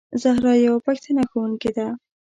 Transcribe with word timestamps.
زهرا 0.21 0.53
یوه 0.65 0.79
پښتنه 0.87 1.21
ښوونکې 1.29 1.71
ده. 1.77 1.87